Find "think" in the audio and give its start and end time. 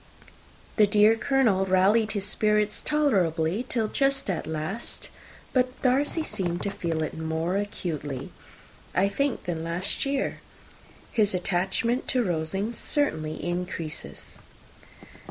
9.07-9.43